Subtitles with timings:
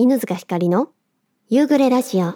[0.00, 0.90] 犬塚ひかりの
[1.48, 2.26] 夕暮れラジオ。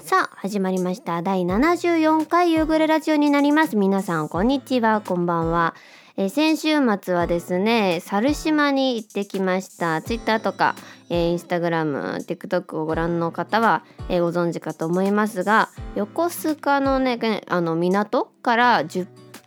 [0.00, 1.22] さあ始まりました。
[1.22, 3.76] 第74回夕暮れラジオになります。
[3.76, 5.00] 皆さんこんにちは。
[5.00, 5.74] こんばんは。
[6.16, 6.68] えー先週
[7.00, 10.74] 末はですね猿島に行ってきましたツイッターとか、
[11.08, 19.06] えーインスタグラム TikTok をご覧の方は、えーご存知かと思いますが横須賀のねあの港から10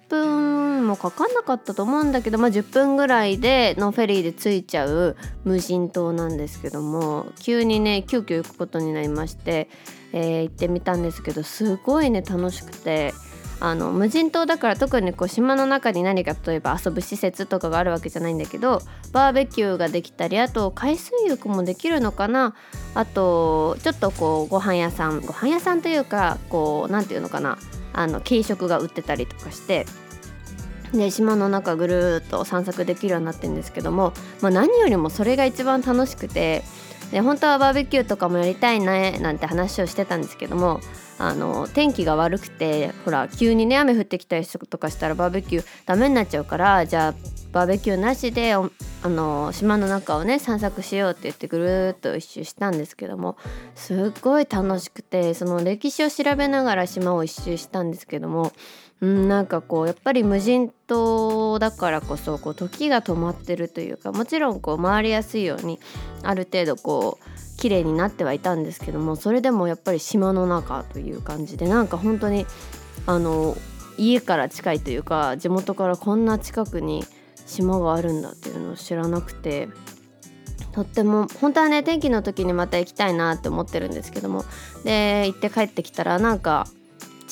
[0.09, 9.69] 分もかかんなかったと思うんだけど、まあ、10分ぐらいでのフェリーで着いちゃう無人島なんですけども急にね急遽行くことになりまして、
[10.13, 13.13] えー行ってみたんですけどすごいね楽しくて。
[13.59, 22.55] あの無人島だから特にこう島の中に何か例えば遊ぶ施設とかがあるわけじゃないんだけどバーベキューができたりあと海水浴もできるのかな。
[22.93, 27.57] あとちょっとこうご飯屋さんご飯屋さんというかこうなんていうのかな。
[27.93, 29.85] あの軽食が売ってたりとかして。
[30.93, 36.63] で島の中ぐるっと散策できるようになってるんですけども、まあ、何よりもそれが一番楽しくて
[37.11, 40.79] で本当はバーベキューとかもやりたいねなんて話をしてたんですけども
[41.17, 47.13] あの天気が悪くてほら急にね雨降ってきたりとかしたらバーベキューダメになっちゃうからじゃあ
[47.53, 48.69] バーベキューなしであ
[49.03, 53.37] の島の中をね散策しようって言ってぐるっと一周したんですけども
[53.75, 58.51] すっごい楽しくてその歴史を調べながら島を一周したんですけども
[59.01, 65.79] うん、なんかこうやっぱり無人島だからこそこう時が止まってるというかもちろんこう回りやすいように
[66.23, 72.45] ある程度こう綺麗になってはいたんですけどもそれでもやっぱり島の中という感じでなんか本当に
[73.05, 73.55] あの
[73.97, 77.03] 家から近いというか地元からこんな近くに
[77.45, 79.67] 島があるんだっていうのを知らなくて。
[80.71, 84.43] とっても本当はね天気の時にまた行きたいなって思ってるんですけども
[84.83, 86.67] で行って帰ってきたらなんか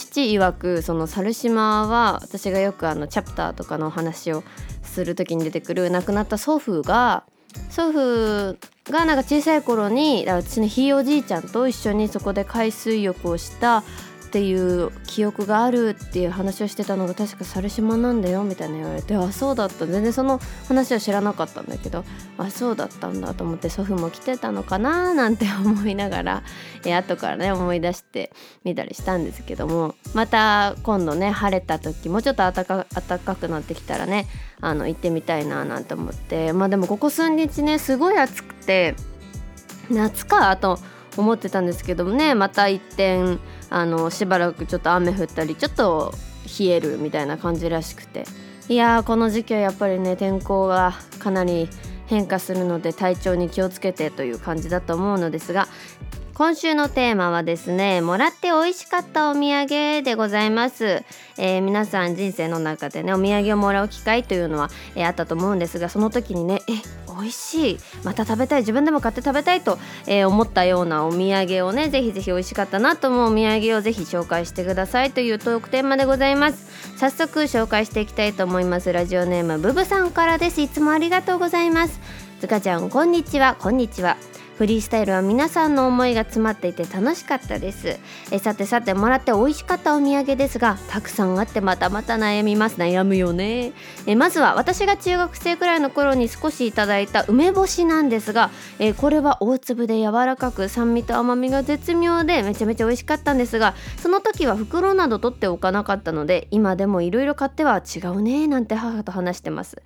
[0.03, 4.43] 父曰くその猿島は私がよくあのチャプターとかのお話を
[4.83, 7.23] する時に出てくる亡くなった祖父が
[7.69, 13.83] 祖父がなんか小さい頃に私のひいおじいちゃんと一緒にそこで海水浴をした
[14.33, 22.03] っていう記憶があるっていう話をしてたのが確か猿島なんだよみたいな言われてあそうだった全然その話は知らなかったんだけど
[22.39, 26.43] あそうだったんだと思って祖父も来てたのかななんて思いながら
[26.83, 28.31] え後からね思い出して
[28.63, 34.25] みたりしたんですけどもまた今度ね晴れた時もうちょっと暖か暖かくなってきたらね
[34.61, 38.95] あの行ってみたいななんて思ってまあでもここ数日ねすごい暑くて
[39.91, 40.79] 夏かあと
[41.17, 43.37] 思ってたんですけどもねまた一転
[43.69, 46.13] あのしばらくちょっと雨降ったりちょっと
[46.59, 48.25] 冷えるみたいな感じらしくて。
[48.69, 51.67] いやーこの時期はやっぱりね天候がかなり
[52.05, 55.67] 変化するので体調に気をつけてという感じだと思うのですが
[56.33, 61.03] 今週のテーマはですねもらって美味しかったお土産でございます、
[61.37, 66.73] えー皆さん人生の中でねお土産をもらう機会というのは、えーあったと思うんですがその時にねえ
[67.15, 67.79] 美味しい。
[68.03, 68.61] また食べたい。
[68.61, 69.77] 自分でも買って食べたいと、
[70.07, 76.97] えー思ったようなお土産をねぜひぜひ美味しかったなと思うお土産をぜひ紹介してくださいというトークテーマでございます。
[76.97, 78.91] 早速紹介していきたいと思います。
[78.91, 80.61] ラジオネームブブさんからです。
[80.61, 81.99] いつもありがとうございます。
[82.39, 83.55] ずかちゃんこんにちは。
[83.59, 84.17] こんにちは。
[84.57, 87.99] フリースタイルは皆さんの思いが詰まっていて楽しかったです。
[88.31, 92.77] えさてさてもらって美味しかったお土産ですがたくさんあってまたまた悩みます。
[92.77, 93.73] 悩むよね。
[94.05, 109.81] えまずは私が中学生くらいの頃に少しいただいた梅干しなんですがえこれは大粒で柔らかく酸味と甘みが絶妙でめちゃめちゃ美味しかったんですがその時は袋など取っておかなかったので今でもいろいろ買っては違うねなんて母と話してます。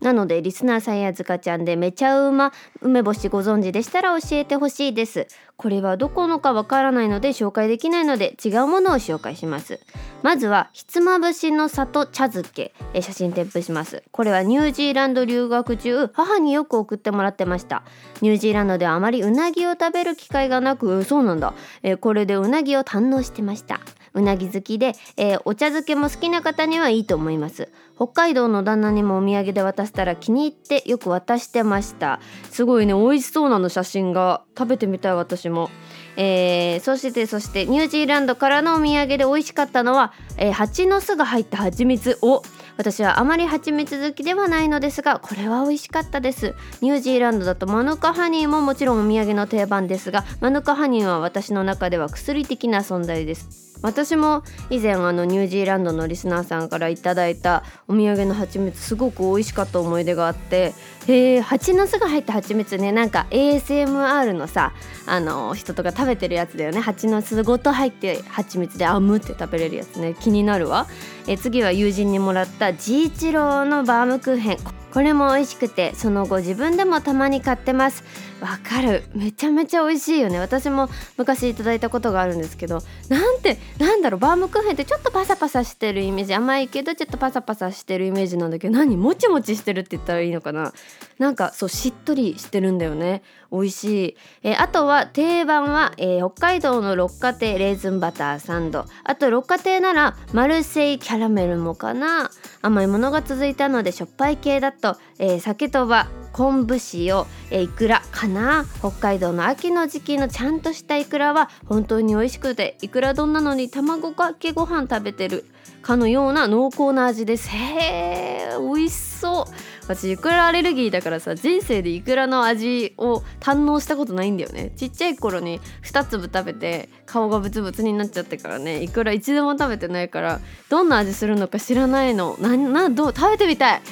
[0.00, 5.26] なのでリスナーさんやずかちゃんでめちゃうま梅干しご存知でしたら教えてほしいです。
[5.56, 9.80] これはどこのかわからないので紹介できないので違うものを紹介します。
[10.22, 14.04] まずはひつまぶしの里茶漬け写真添付します。
[14.12, 17.82] これはニュージーランド留学中母によく送ってもらってました。
[18.20, 21.54] ニュージーランドではあまりうなぎを食べる機会がなくそうなんだ。
[21.82, 23.80] えこれでうなぎを堪能してました。
[24.14, 27.68] うなぎ好きで、えーお茶漬けも好きな方にはいいと思います。
[27.96, 32.20] 北海道の旦那にもお土産で渡したら気に入ってよく渡してました。
[32.50, 35.70] すごいね美味しそうなの写真が食べてみたい私も。
[36.16, 42.42] えーそしてそしてニュージーランドからのお土産で美味しかったのは、えー蜂の巣が入った蜂蜜を。
[42.76, 46.54] 私はあまり蜂蜜好きではないのですがこれは美味しかったです。
[46.80, 53.67] ニュージーランドだとマヌカハニーももちろんお土産の定番ですがマヌカハニーは私の中では薬的な存在です。
[53.82, 60.74] 私も以前あのニュージーランドのリスナーさんからいただいたお土産の蜂蜜すごく美味しかった思い出があって、
[61.06, 62.92] え、蜂の巣が入った蜂蜜ね。
[62.92, 64.72] なんか ASMR のさ
[65.06, 66.80] あの人とか食べてるやつだよね。
[66.80, 70.14] 蜂の巣ごと入って蜂蜜であむって食べれるやつね。
[70.18, 70.86] 気になるわ、
[71.26, 74.58] え、次は友人にもらったジーチローのバームクーヘン。
[74.92, 78.02] これも美味しくてその後自分でもたまに買ってます。
[78.40, 79.02] わかる。
[79.14, 80.38] めちゃめちゃ美味しいよね。
[80.38, 82.82] 私も昔いただいたことがあるんですけど。
[83.08, 84.20] なんてなんだろう。
[84.20, 86.34] バームクーヘンってちょっとパサパサしてるイメージ。
[86.34, 88.74] 甘いけどちょっとパサパサしてるイメージなんだけど。
[88.74, 88.96] 何？
[88.96, 90.72] もちもちしてるって言ったらいいのかな。
[91.18, 93.22] なんかそうしっとりしてるんだよね。
[93.50, 98.84] 美味しい、えー、あとは定番は、えー、北海道の六花亭レーズンバターサンド。
[99.04, 102.30] あと六花亭ならマルセイキャラメルもかな。
[102.60, 108.66] 甘いものが続いたのでしょっぱい系だと、えー、酒とば昆布塩、えいくらかな。
[108.80, 115.46] 北海道の秋の時期のちゃんとしたいくらは本当に美味しくていくら丼なのに卵かけご飯食べてる
[115.80, 117.48] かのような濃厚な味です。
[117.48, 119.77] へー美味しそう。
[119.88, 124.70] 私いくらアレルギーだからさ人生でイクラの味を堪能したことないんだよね。
[124.76, 128.82] ちっちゃい頃に2粒食べて顔がブツブツになっちゃってからね。
[128.82, 132.36] イクラ一度も食べてないからどんな味するのか知らないの。
[132.38, 133.82] ななどう食べてみたい。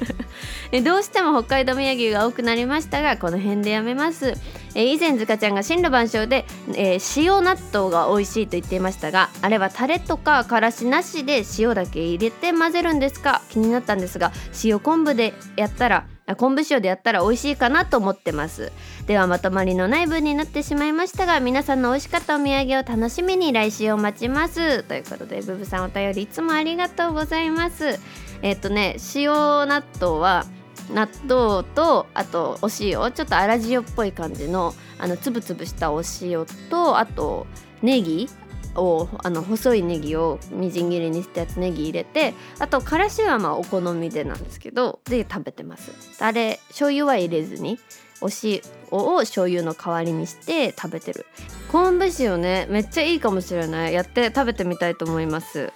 [0.82, 4.32] どうしても北海道土産が多くなりましたがこの辺でやめます。
[4.76, 6.44] え以前塚ちゃんが真羅万象で、
[6.74, 13.40] えー、塩納豆が美味しいと言っていましたがあれはタレとかからしなしで塩だけ入れて混ぜるんですか？
[13.48, 14.32] 気になったんですが
[14.62, 16.06] 塩昆布でやったら
[16.36, 18.70] 昆布塩でやったら美味しいかなと思ってます。
[19.06, 24.82] ではまとまりのない分になってしまいましたが皆さんの美味しかったお土産を楽しみに来週を待ちます。
[24.82, 27.98] ということでブブさんお便りいつもありがとうございます。
[28.42, 30.44] えっ、とね塩納豆は
[30.90, 37.46] 納豆とあとお塩ちょっと粗塩っぽい感じのあのつぶつぶしたお塩とあと
[37.82, 38.28] ネギ
[38.74, 45.92] をあの細いネギをみじん切りにしたやつネギ入れてあとからしはまあお好みでなんですけどで食べてます。
[46.22, 47.78] あれ醤油は入れずに
[48.20, 48.60] お塩
[48.90, 51.26] を醤油の代わりにして食べてる。
[51.70, 53.94] 昆布塩ねめっちゃいいかもしれない。
[53.94, 55.72] やって食べてみたいと思います。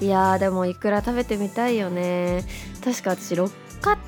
[0.00, 2.44] いやでもいくら食べてみたいよね。
[2.82, 3.34] 確か私
[3.82, 3.98] 家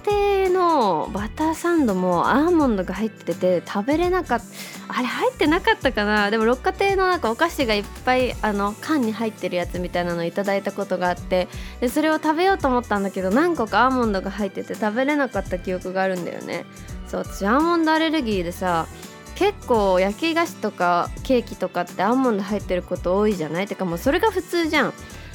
[0.49, 4.45] 庭のバターサンドもアーモンドが入ってて食べれなかった
[4.87, 6.31] あれ入ってなかったかな？
[6.31, 11.49] でも六花亭のなんかお菓子がいっぱいあの缶に入ってるやつみたいなのいただいたことがあって
[11.81, 16.65] でそれを食べようと思ったんだけど何個かアーモンドが入ってて食べれなかった記憶があるんだよね。
[17.09, 18.87] そう私アーモンドアレルギーでさ
[19.35, 23.67] 結構焼き菓子とかケーキとかってアーモンド入ってること多いじゃない？
[23.67, 24.93] てかもうそれが普通じゃん。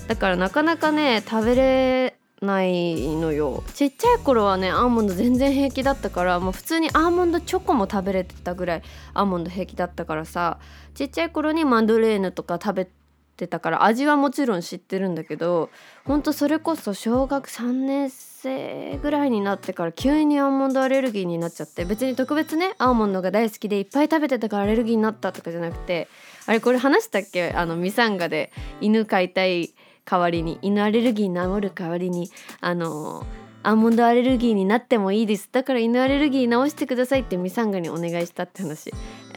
[0.08, 3.64] だからなかなかね食べれないのよ。
[3.74, 8.84] ちっちゃい頃はねアーモンド全然平気だったからもう普通にアーモンドチョコも食べれてたぐらい
[9.14, 10.60] アーモンド平気だったからさ
[10.94, 12.88] ちっちゃい頃にマンドレーヌとか食べ
[13.36, 15.70] てたから味はもちろん知ってるんだけど
[16.06, 26.08] ほんとそれこそ小学3年生ぐらいになってから急にアーモンドアレルギーになっちゃって別に特別ねアーモンドが大好きでいっぱい食べてたからアレルギーになったとかじゃなくて
[26.48, 27.52] あれこれ話したっけ？
[27.52, 28.52] あのミサンガで
[28.82, 29.74] 犬飼いたい
[30.10, 32.30] 代わりに犬アレルギー治る代わりに
[32.62, 33.26] あの
[33.62, 35.50] アーモンドアレルギーになってもいいです。
[35.52, 38.92] だから犬アレルギー治してくださいってミサンガにお願いしたって話。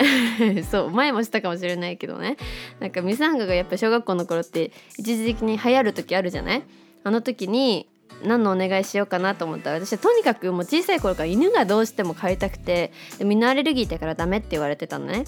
[0.70, 2.36] そう前もしたかもしれないけどね。
[2.78, 6.62] なんかミサンガがやっぱ小学校の頃って一時的に流行る時あるじゃない？
[7.04, 7.88] あの時に
[8.24, 15.24] 何のお願いしようかなと思ったら私はとにかくもう小さい頃から犬がどうしても飼いたくてで犬アレルギーだからダメって言われてたのね。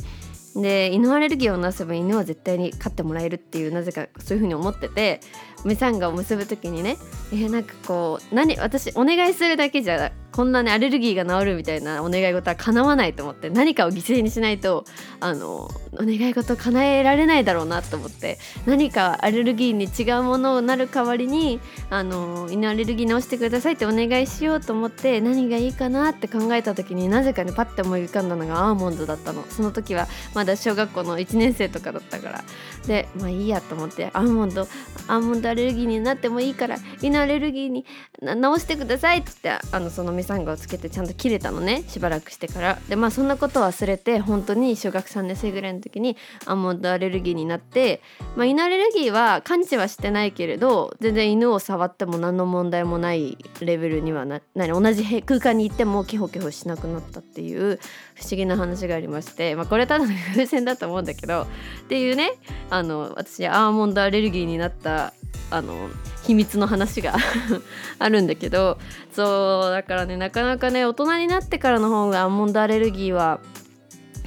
[0.54, 5.20] で犬アレルギーをなせば犬は絶対に飼ってもらえるっていうなぜかそういうふうに思ってて
[5.64, 6.96] ミサンガを結ぶ時にね
[7.32, 14.84] えー、なんかこう何私お願いするだけじゃこんなねアレルギーが治るみたいなお願い事は叶わないと思って何かを犠牲にしないと
[15.20, 29.44] あのお願い事叶えられないだろうなと思って何かアレルギーに違うものになる代わりにあの犬アレルギー治してくださいってお願いしようと思って何がいいかなって考えた時になぜかねパッて思い浮かんだのがアーモンドだったの。
[29.48, 32.44] その時はまだ小学校の1年生とかだったから。
[32.86, 37.84] でまあいいやと思ってアーモンドアーモンドアレルギーになってもいいから犬アレルギーに
[38.20, 42.78] 治してくださいってあのそのミサンガをつけてちゃんと切れたのねしばらくしてから。
[42.88, 46.16] でまあそんなこと忘れて本当に小学3年生ぐらいの時に
[46.46, 48.00] アーモンドアレルギーになって、
[48.36, 57.78] まあ、犬アレルギーは感知はしてないけれど全然犬を触っても何の問題もないレベルにはな何同じ空間に行ってもキホキホしなくなったっていう
[58.14, 61.46] 不思議な話がありまして、まあ、これただの偶然だと思うんだけどっ
[61.88, 62.32] ていうね
[62.70, 65.12] あの私アーモンドアレルギーになった
[65.50, 65.88] あの
[66.24, 67.14] 秘密の話が
[67.98, 68.78] あるんだけど
[69.12, 73.40] そうだからねなかなかね大人になってからの方がアーモンドアレルギーは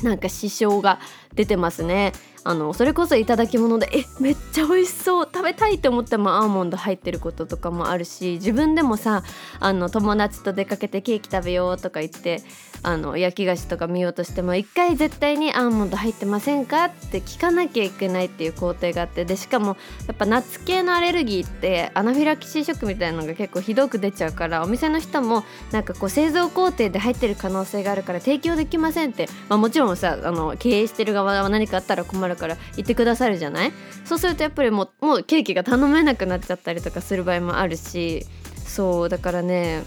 [0.03, 0.99] なんか支障が
[1.33, 2.13] 出てますね。
[2.47, 9.23] あのそれこそいただき物でえめっちゃ美味しそう食べたいって思ってもアーモンド入ってることとかもあるし自分でもさ
[9.59, 12.41] あの友達と出かけてケーキ食べようとか言って
[12.83, 19.75] あの焼き菓子とか見ようとしても一回絶対にアーモンド入ってませんかって聞かなきゃいけないっていう工程があってでしかも
[20.07, 33.73] やっぱナッツ系のアレルギーってアナフィラキシーショックみたいなのが結構ひどく出ちゃうからお店の人もなんかこう製造工程で入ってる可能性があるから提供できませんって、まあ、もちろんさあの経営してる側は何かあったら困るから言ってくださるじゃない？
[34.05, 38.25] そうするとやっぱりもうもうケーキが頼めなくなっちゃったりとかする場合もあるし。
[38.65, 39.83] そうだからね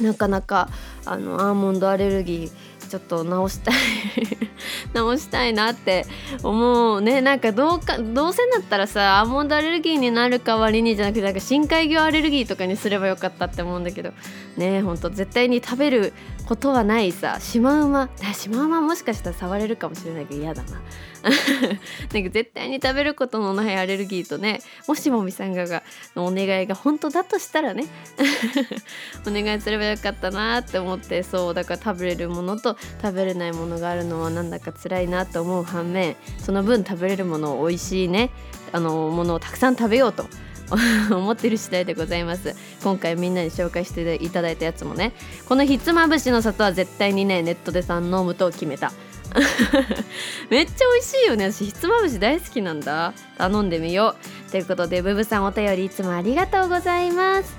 [0.00, 0.70] なかなか
[1.04, 3.74] あのアーモンドアレルギーちょっと直したい。
[4.94, 6.06] 直したいなって
[6.42, 7.20] 思うね。
[7.20, 14.12] なんかどうかどうせだったらさアーモンドアレルギーになる代わりにじゃなくてなんか深海魚アレルギーとかにすればよかったって思うんだけど。
[14.56, 16.12] ねほんと絶対に食べる
[16.52, 20.82] ことはないさシマウマ シマウマもしかしたら触れるかもしれないけど嫌だな。
[22.12, 25.84] なんか絶対に食べることのないアレルギーとねもしもみさんがが
[26.16, 27.86] のお願いが本当だとしたらね
[29.24, 38.30] お願いすればよかったなって思ってそうだから食べれるものと食べれないものがあるのはなんだか辛いなと思う反面その分食べれるものを美味しいね
[38.72, 40.26] あのものをたくさん食べようと
[41.10, 42.54] 思ってる次第でございます。
[42.82, 45.12] 今回みんなに紹介していただいたやつもね
[45.48, 48.92] このひつまぶしの里は絶対にねネットでさん飲むと決めた。
[50.50, 51.50] めっちゃ美味しいよね。
[51.50, 53.14] 私ひつまぶし大好きなんだ。
[53.38, 54.14] 頼んでみよ
[54.48, 54.50] う。
[54.50, 57.56] ということでブブさんお便りいつもありがとうございます。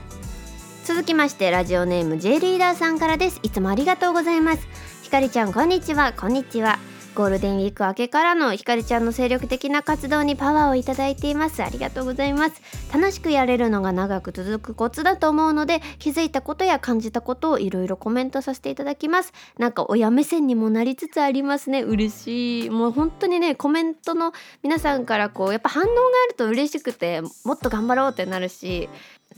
[0.85, 3.39] 続きましてラジオネーム J リーダーさんからです。
[3.41, 4.67] いつもありがとうございます。
[5.01, 6.13] ひかりちゃんこんにちは。
[6.13, 6.92] こんにちは。
[7.15, 11.63] ゴールデンウィーク明けからのひかりちゃんの精力的な活動にパワーをいただいています。
[11.63, 12.59] ありがとうございます。
[12.91, 19.31] 楽しくやれるのが長く続くコツだと思うので気づいたことや感じたことをいろいろコメントさせていただきます。
[19.59, 21.83] なんか親目線にもなりつつありますね。
[21.83, 22.69] 嬉しい。
[22.71, 28.89] もう本当にねコメントの皆さんからこうやっぱ反応があると嬉しくてもっと頑張ろうってなるし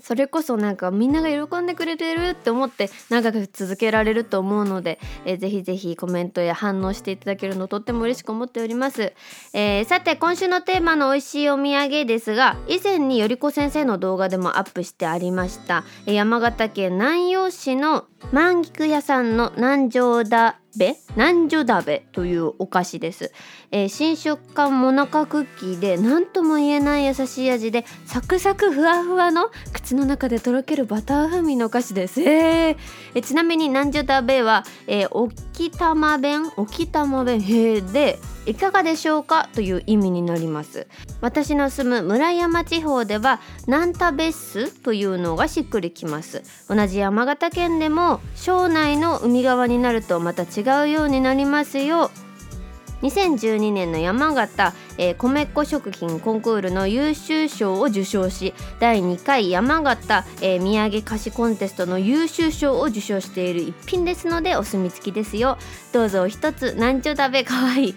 [0.01, 9.13] それこそなんかみんなが喜んでくれてるって思って長く続けられると思うので、えー、ぜひぜひコメントや反応していただけるのとっても嬉しく思っております、
[9.53, 23.31] えー、さて今週のテーマの美味しいお土産ですが以前によりこ先生の動画でもアップしてありました山形県南陽市の満菊屋さんの南城だべ南女鍋というお菓子です、
[23.71, 32.77] えー、新食感もなかクッキーで何とも言えない優しい味でサクサクふわふわの口の中でとろけるバター風味のお菓子です、えー、
[33.15, 40.87] えちなみに南女鍋は、えー、沖玉弁沖玉弁へでいかがでしょうかという意味になります。
[41.21, 46.43] 私の住む村山地方ではナンタベッスというのがしっくりきます。
[46.67, 52.11] 同じ山形県でも庄内の海側になるとまた違うようになりますよ。
[53.01, 65.57] 2012年の山形、えー、米粉食品コンクールの優秀賞を受賞し第2回山形、えー、土産菓子コンテストの優秀賞を受賞している一品ですのでお墨付きですよ。
[65.91, 67.95] どうぞ一つなんちょ食べかわいい。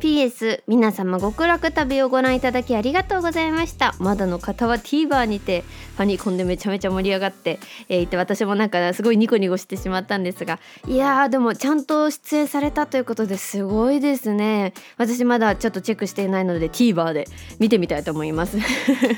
[0.00, 3.96] PS 皆様極楽旅をご覧いただきありがとうございました。
[3.98, 5.64] まだの方は TVer にて
[5.96, 14.72] ファニコンでめちゃめちゃ盛り上がって、えー、いて私もなんかすごいニコニコしてしまったんですがいやーでもちゃんと出演されたということですごいですね。
[14.98, 17.26] 私まだちょっとチェックしていないので TVer で
[17.58, 18.56] 見てみたいと思います。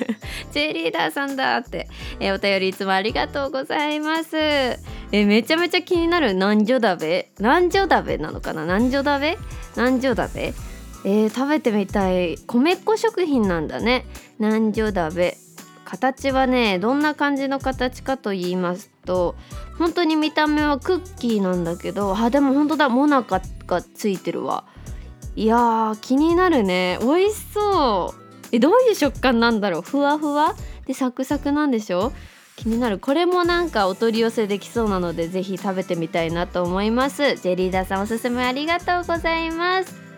[0.53, 1.89] J リーダーさんだって、
[2.21, 4.37] えー、お便りいつもありがとうございます。
[4.39, 7.33] えー、めちゃめちゃ気になる南女鍋？
[7.39, 8.63] 南女鍋なのかな？
[8.63, 9.37] 南女鍋？
[9.77, 10.55] 南女鍋？
[11.05, 14.05] えー、食べてみたい米粉食品なんだね。
[14.39, 15.37] 南女鍋
[15.85, 19.35] 形はねどんな感じの形かと言いますと
[19.77, 22.89] 本当に見た目はクッキーなんだけどあでも本当だ。
[22.89, 24.65] モナカがついてるわ。
[25.37, 26.99] いやー気になるね。
[27.01, 28.47] 美味しそう。
[28.53, 29.83] えどういう食感なんだろう。
[29.83, 30.55] ふわふわ？
[30.87, 32.13] でサクサクなんでしょ？
[32.57, 32.99] 気になる。
[32.99, 37.37] これもなんかお取り寄せできそうなのでぜひ食べてみたいなと思います。
[37.37, 40.10] ジェリーダーさんおすすめありがとうございます。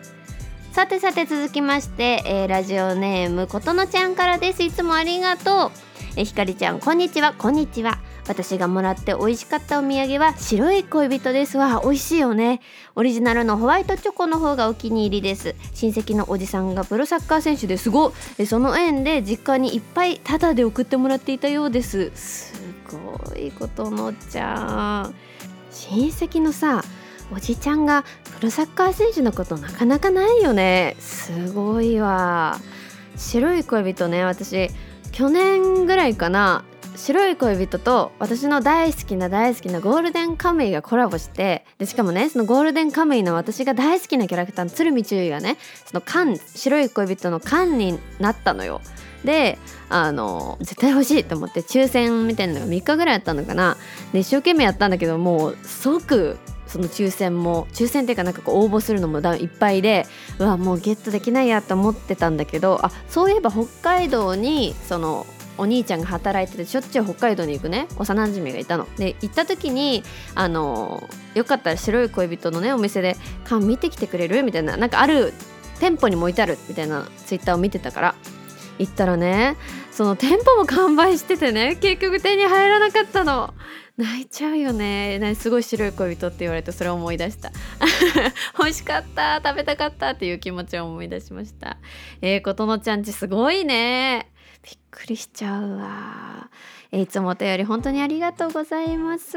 [0.72, 4.62] さてさて続きまして、えー、ラジオネームことのちゃんからです。
[4.62, 5.70] いつもありがとう。
[6.16, 7.34] えひかりちゃんこんにちは。
[7.34, 7.98] こんにちは。
[8.26, 11.58] 私がもらって美味しかったお土産は白い恋人です。
[11.58, 12.62] わ美味しいよね。
[12.94, 15.54] オリジナルのホワイトチョコの方がお気に入りです。
[15.74, 22.10] 親戚のおじさんがプロサッカー選手ですごいその縁で実家にいっぱいタダで送ってもらっていたようです。
[22.14, 22.54] す
[22.90, 25.14] ごいことのちゃん。
[25.70, 26.82] 親戚のさ
[27.34, 28.04] おじちゃんが
[28.42, 30.96] プロサッカー選手のことなかなかないよね。
[30.98, 32.58] すごいわ。
[33.16, 34.68] 白い恋人ね私。
[35.12, 36.64] 去年ぐらいかな。
[36.96, 45.56] 白い恋人と私の大好きな大好きなゴールデンカムイがコラボしてでしかもねそのゴールデンカムイの私が大好きなキャラクターの鶴見注意がね
[45.86, 48.80] その缶白い恋人の缶になったのよ。
[49.24, 49.56] で
[49.88, 53.76] あの絶対欲しいと思って抽選みたいなのが3日ぐらいやったのかな。
[54.12, 56.38] で一生懸命やったんだけどもう即
[56.72, 60.06] その抽選も抽選っていうかなんかこう応募するのもいっぱいで
[60.38, 65.26] うわもうゲットできないやと思ってたんだけどあそういえば北海道にその
[65.58, 68.88] お兄ちゃんが働いててしょっちゅう北海道に行くね幼馴染がいたの。
[68.96, 70.02] で行った時に
[70.34, 75.34] あのよかったら白い恋人のねお店で「缶見てきてくれる?」みたいななんかある
[75.78, 78.14] 店舗にも置いてあるみたいなツイッターを見てたから
[78.78, 79.56] 行ったらね
[79.92, 83.54] その店舗も完売しててね結局手に入らなかったの。
[83.98, 85.34] 泣いちゃうよね。
[85.36, 87.52] すごい白い恋人って言われてそれを思い出した。
[88.58, 91.76] 欲しかった食べたかったっていう気持ちを思い出しました。
[92.22, 94.32] えー、ことのちゃんちすごいね。
[94.62, 96.50] びっくりしちゃうわ、
[96.90, 99.36] えー、いつもお便り本当にありがとうございます。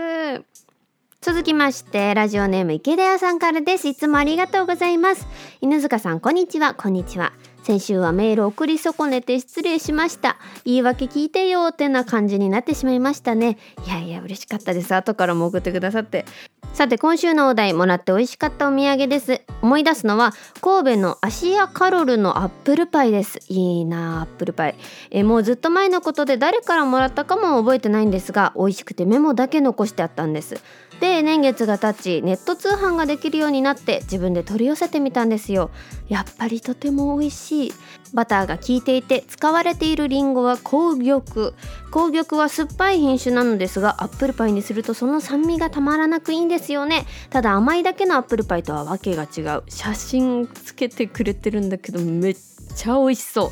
[1.25, 3.87] 続きましてラジオネーム池田屋さんからです。
[3.87, 5.25] いつもありがとうございます。
[5.59, 6.75] 犬塚さんこんにちは。
[6.75, 7.33] こんにちは。
[7.63, 10.37] 先週はメール送り損ねて失礼しました。
[10.65, 13.57] 言い訳聞いてよってな感じになってしまいましたね。
[13.87, 14.93] いやいや嬉しかったです。
[14.93, 16.25] 後からも送ってくださって。
[16.73, 19.41] さて今週のお題もらって美味しかったお土産です。
[19.63, 23.39] 思い出すのは神戸のアシアカロルのアップルパイです。
[23.47, 24.75] いいなアップルパイ。
[25.09, 30.61] えもうずっと前のことで誰からもらったかも覚えてないんですが美味しくてメモだけ残してあったんです。
[30.99, 35.71] で年月が経ちネット通販ができるようになって自分で取り寄せてみたんですよ。
[36.07, 37.73] やっぱりとても美味しい。
[38.13, 41.53] バターが効いていて使われているリンゴは紅玉。
[41.91, 47.05] 紅玉は酸っぱい品種なのですがアップルパイにするとその酸味がたまらなくいいんですよね。
[47.29, 49.63] ただ甘いだけのアップルパイとはわけが違う。
[49.67, 52.35] 写真つけてくれてるんだけどめっ
[52.75, 53.51] ちゃ美味しそう。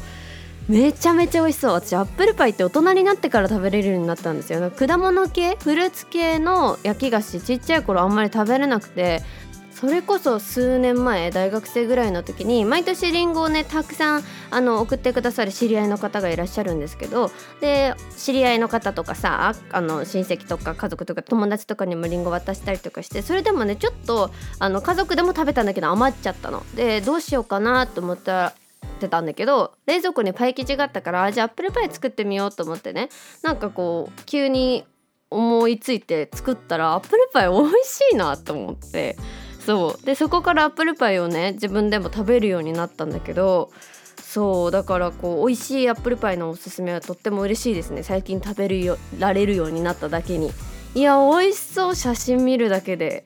[0.69, 9.21] めちゃめちゃ美味しそう私アップルパイって大人になってから食べれるようになったんですよ果物系フルーツ系の焼き菓子ちっちゃい頃あんまり食べれなくて
[9.83, 26.63] それこそ数年前大学生ぐらいの時に毎年りんごをねたくさんあの送ってくださる知り合いの方がいらっしゃるんですけどで知り合いの方とかさあの親戚とか家族とか友達とかにもりんご渡したりとかしてそれでもねちょっとあの家族でも食べたんだけど余っちゃったの。
[26.75, 28.53] でどうしようかなと思ったら
[28.93, 33.09] ってたんだけど冷蔵庫にパイ生地があったからじゃあアップルパイ作ってみようと思ってね。
[33.41, 34.85] なんかこう急に
[35.29, 39.17] 思いついて作ったらアップルパイ美味しいなと思って。
[39.59, 40.05] そう。
[40.05, 43.71] でそこからアップルパイをね自分でも食べるようになったんだけど
[44.21, 44.71] そう。
[44.71, 48.03] だからこう美味しいアップルパイのおすすめはとっても嬉しいですね。
[48.03, 50.51] 最近食べるよられるようになっただけに。
[50.95, 51.95] いや美味しそう。
[51.95, 53.25] 写真見るだけで。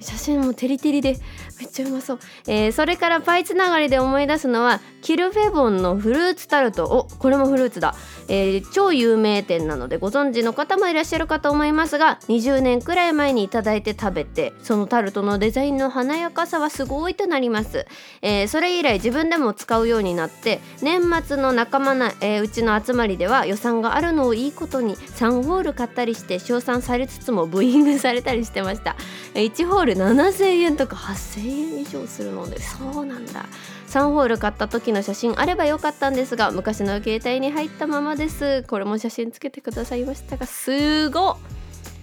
[0.00, 1.16] 写真もテリテリで。
[1.58, 6.84] めっちゃうまそう、えー、それからパイつながりで思い出すのはキルフェボンのフルーツタルト。
[6.86, 7.94] おこれもフルーツだ、
[8.28, 17.86] えー、超有名店なのでご存知の方もいらっしゃるかと思いますが20年くらい前に頂いて食べてそのタルトのデザインの華やかさはすごいとなります、
[18.22, 28.96] えー、それ以来自分でも使うようになって年末の仲間な、え、うちの集まりでは予算があるのをいいことに3ホール買ったりして称賛されつつもブーイングされたりしてました。
[29.34, 31.47] 1ホール7000円とか8000円。
[31.48, 33.46] 以上するのでそうなんだ。
[33.88, 38.62] 3ホール買った時の写真あればよかったんですが昔の携帯に入ったままです。
[38.64, 41.36] これも写真つけてくださいましたがすごっ。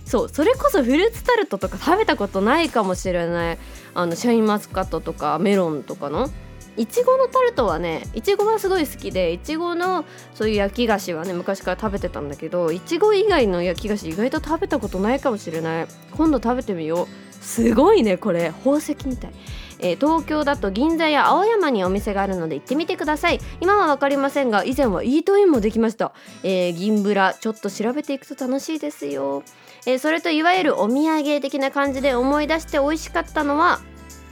[0.05, 3.58] そうそれこそフルーツタルトとか食べたことないかもしれない。
[3.93, 6.29] あのシャインマスカットとかメロンとかの。
[6.77, 10.03] いちごのタルトはねいちごはすごい好きでいちごの
[10.34, 15.88] そういう焼き菓子はね昔から食べてたんだけどいちご以外の焼き菓子意外と食べたことないかもしれない。
[16.12, 17.24] 今度食べてみよう。
[17.41, 18.52] すごいねこれ。
[18.63, 19.32] 宝石みたい。
[19.78, 23.41] えー、東京だと銀座や青山にお店があるので行ってみてください。
[23.60, 29.43] 今は分かりませんが以前はイートインもできました、えー、銀ブラちょっと調べていくと楽しいですよ、
[29.86, 33.82] えー、それといわゆるお土産的な感じで思い出して美味しかったのは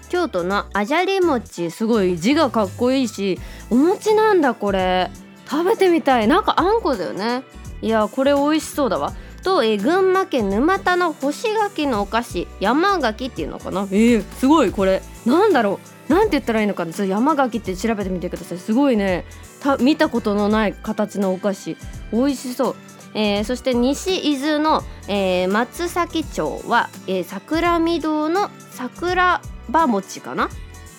[0.07, 1.71] 京都のあじゃり餅。
[1.71, 3.37] すごい字がかっこいいし
[3.69, 5.11] お餅なんだこれ。
[5.45, 6.27] 食べてみたい。
[6.27, 7.43] なんかあんこだよね。
[7.81, 9.11] いやこれ美味しそうだわ。
[9.43, 13.87] と、えー、群馬県沼田の干し柿のお菓子山柿っていうのかな？
[13.91, 15.01] えー、すごいこれ。
[15.25, 15.79] なんだろ
[16.09, 16.11] う？
[16.11, 16.91] なんて言ったらいいのかな？
[17.05, 18.57] 山柿って調べてみてください。
[18.57, 19.25] すごいね。
[19.79, 21.77] 見たことのない形のお菓子。
[22.11, 22.75] 美味しそう。
[23.13, 30.49] えー、そして西伊豆の、えー、松崎町は、えー、桜見堂の桜庭餅かな？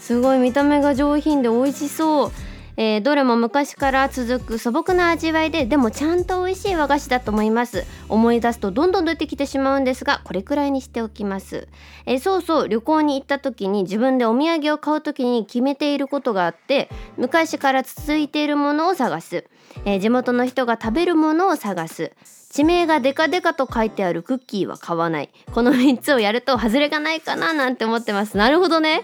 [0.00, 2.32] すごい見た目が上品で美味しそう
[2.76, 7.84] えー、どれも昔から続く素朴な味わいででもちゃんと美味しい和菓子だと思います。
[8.08, 11.68] 思い出すとどんどん出てきてしまうんですがこれくらいにしておきます、
[12.06, 19.44] えー、そうそう旅行に行った時に自分でお土産を買う時に決めていることがあって昔から続いているものを探す、
[19.84, 22.12] えー、地元の人が食べるものを探す。
[22.50, 25.30] 地名がデカデカと書いてあるクッキーは買わない。
[25.52, 28.36] この3つをやると外れがないかななんて思ってます。
[28.36, 29.02] なるほどね。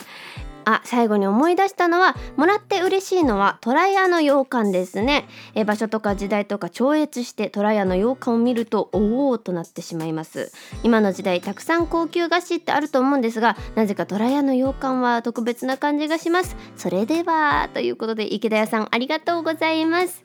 [0.64, 5.28] あ最後に思い出したのはもらって嬉しいのはトラヤの羊羹ですね。
[5.54, 10.52] え場所とか時代とか超越してトラヤの羊羹を見るとおおとなってしまいます。
[10.82, 16.56] 今の時代たくさん高級菓子ってあると思うんですがなぜかトラヤの羊羹は特別な感じがします。
[16.76, 20.24] それではということで池田屋さんありがとうございます。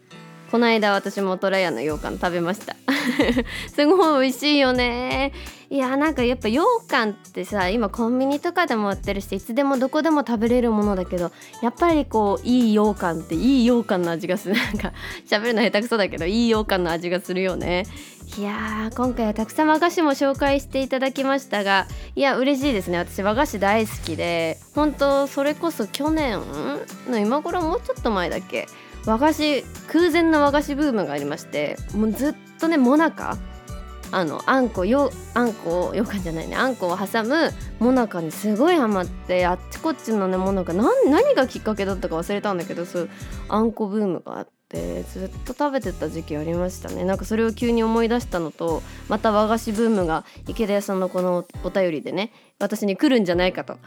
[0.52, 2.76] この間私もトラヤの羊羹食べました。
[3.74, 5.34] すごい美味しいよね。
[5.76, 14.56] いやなんかやっぱ羊羹ってさ今コンビニとかでも売ってるしいつでもどこでも食べれるものだけどやっぱりこういい羊羹っていい羊羹の味がする。
[14.56, 14.94] なんか
[15.28, 17.86] 喋るの下手くそだけどいい羊羹の味がするよね。
[18.38, 22.98] いやー今回はたくさん和菓子も紹介していただきましたがいや嬉しいですね。
[22.98, 26.40] 私和菓子大好きで本当それこそ去年
[27.10, 28.70] の今頃もうちょっと前だっけ
[29.06, 29.62] 和菓子
[29.92, 33.38] 空前の和菓子ブームがありましてもうずっとねもなか
[34.12, 36.56] あのあんこよあんこよかんじゃないね。
[36.56, 43.10] あんこを挟むもなかにすごいハマってあっちこっちのねもなか何がきっかけだったか忘れたんだけどそう
[43.50, 47.04] あんこブームがあってずっと食べてた時期ありましたね。
[47.04, 53.78] なんかそれを急に思い出したのとまた和菓子ブームが池田屋さんのこのお便りでね私に来るんじゃないかと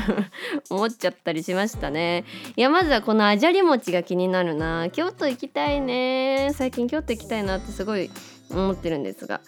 [0.68, 2.24] 思っちゃったりしましたね。
[2.56, 4.88] いやまずはこのあじゃり餅が気になるな。
[4.90, 6.52] 京都行きたいね。
[6.54, 8.10] 最近京都行きたいなってすごい
[8.50, 9.40] 思ってるんですが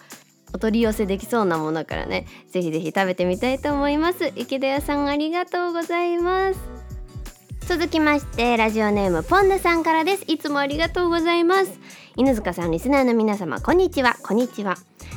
[0.53, 4.31] お取り寄せできそうなものからねぜひぜひ食べてみたいと思います。
[4.35, 6.59] 池田屋さんありがとうございます。
[7.65, 10.25] 続きましてラジオネームポンヌさんからです。
[10.27, 11.79] いつもありがとうございます。
[12.15, 14.15] 犬塚さんリスナーの皆様こんにちは。
[14.21, 14.75] こんにちは。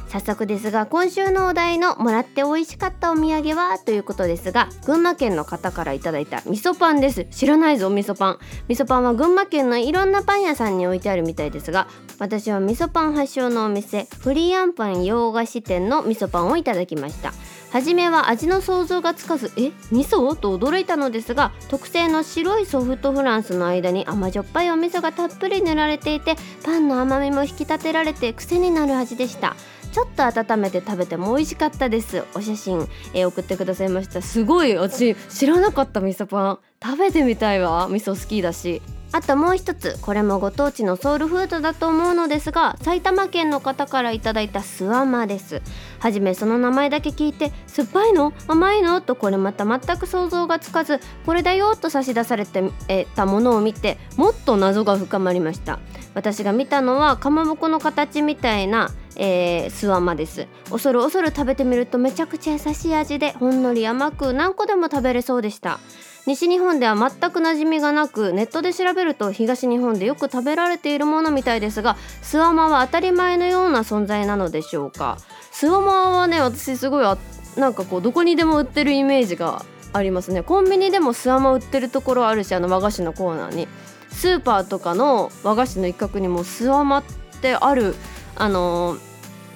[0.09, 7.27] 早速ですが今週のお題のもらって美味しかったお土産はということですが群馬県の方からいただいた味噌パンです。
[7.27, 8.39] 知らないぞ味噌パン。
[8.69, 11.87] 味噌パンは群馬県のいろんなパン屋さんに置いてあるみたいですが
[12.19, 17.35] 私は味噌パン発祥のお店フリーアンパン洋菓子店の味噌パンをいただきました。
[17.77, 29.57] 初めは味の想像がつかずえ味噌と驚いたのですが特製の白いソフトフランスの間に甘じょっぱいお味噌がたっぷり塗られていてパンの甘みも引き立てられて癖になる味でした。
[29.93, 32.25] ちょっと温めて食べても美味しかったです。
[32.35, 34.23] お写真、えー、送ってくださいました。
[34.23, 36.59] すごい私知らなかった味噌パン。
[36.83, 37.89] 食べてみたいわ。
[37.89, 38.81] 味噌好きだし。
[39.13, 45.63] あともう一つこれもご当地のソウルフードだと思うのですが埼玉県の方からいただいたスワマです。
[45.99, 55.79] はじめその名前だけ聞いて酸っぱいの甘いのとこれまた全く想像がつかずこれだよと差し出されてえたものを見てもっと謎が深まりました。
[56.15, 60.47] 私が見たのはかまぼこの形みたいなえー、スワマです。
[60.71, 65.81] 恐る恐る食べてみるとめちゃくちゃ優しい味でほんのり甘く何個でも食べれそうでした。
[66.27, 75.19] 西日本では全く馴染みがなくネットで調べると東日本でよく食べられているものみたいですがスワマは当たり前のような存在なのでしょうか。
[75.59, 77.17] スワマはね私すごいあ
[77.57, 79.65] なんかこうどこにでも売ってるイメージが
[79.95, 80.43] ありますね。
[80.43, 83.67] コンビニでもスワマ売ってるところあるしあの和菓子のコーナーに。
[84.11, 87.05] スーパーとかの和菓子の一角にもスワマっ
[87.41, 87.95] てある
[88.35, 89.01] あのー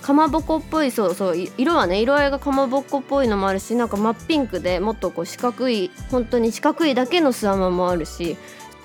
[0.01, 8.39] かまぼこっぽいそうそう色はね色合いがかまぼこっぽいのもあるしなんか真っピンクでもっとこう四角い本当に四角いだけの巣穴もあるし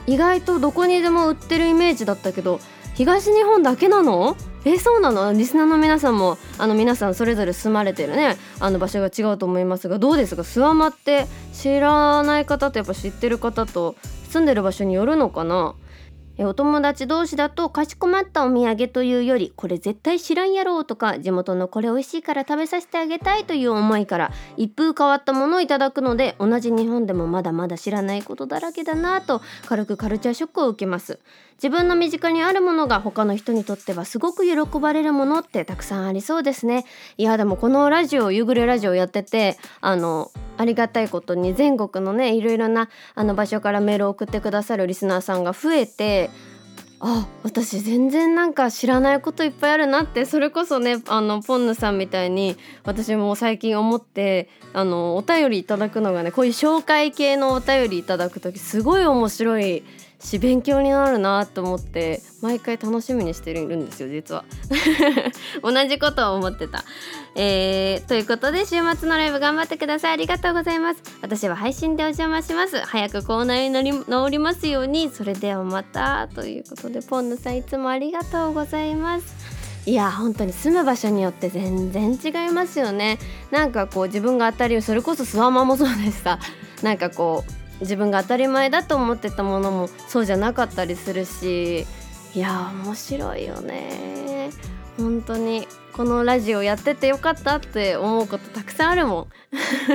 [0.07, 2.59] 意外とどこにでも売ってるイメージだったけど
[2.95, 4.35] 東日本だけなの？
[4.65, 5.31] えそうなの？
[5.33, 10.41] リスナーの皆さんもあの皆さんそれぞれ住まれてるねあの場所が違うと思いますがどうですか？
[10.41, 13.95] 諏訪間って知らない方とやっぱ知ってる方と
[14.29, 15.75] 住んでる場所によるのかな？
[16.39, 31.19] お友達同士だとかしこまったお土産というよりこれ絶対知らんやろうとか地元のこれ美味しいから食べさせてあげたいという思いから一風変わったものをいただくので同じ日本でもまだまだ知らないことだらけだなと軽くカルチャーショックを受けます。
[31.55, 36.85] 自分の身近にあるものが他の人にとってはすごく喜ばれるものってたくさんありそうですね。
[37.17, 46.24] いやでもこのラジオ夕暮れラジオやっててあのありがたいことに全国のねいろいろなあの場所からメールを送ってくださるリスナーさんが増えて
[46.99, 59.83] あ私全然なんか知らないこといっぱいあるなってそれこそねあのポンヌさんみたいに私も最近思ってあのお便りいただくのがねこういう紹介系のお便りいただく時すごい面白い
[60.25, 64.43] し勉強になるなと思って毎回楽しみにしてるんですよ実は。
[65.61, 66.83] 同じことを思ってた、
[67.35, 70.13] えー、ということで週末のライブ頑張ってください。
[70.13, 71.01] ありがとうございます。
[71.21, 72.79] 私は配信でお邪魔します。
[72.79, 75.09] 早くコーナーに治りますように。
[75.09, 76.27] それではまた。
[76.33, 79.25] ということでポンヌさんいつもありがとうございます。
[79.85, 83.19] いや本当に住む場所によって全然違いますよね。
[83.51, 86.39] なんかこう自分が当たりそれこそスワマもそうでした。
[86.81, 91.85] なんかこう自分が当たり前だと思ってたものもそうじゃなかったりするし
[92.33, 94.49] いや面白いよね。
[94.97, 99.27] 本当にこのラジオやっててよかったって思うことたくさんあるもん。